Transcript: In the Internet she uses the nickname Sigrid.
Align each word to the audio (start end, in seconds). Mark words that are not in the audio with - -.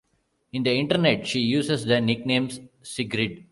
In 0.51 0.63
the 0.63 0.71
Internet 0.71 1.27
she 1.27 1.41
uses 1.41 1.85
the 1.85 2.01
nickname 2.01 2.49
Sigrid. 2.81 3.45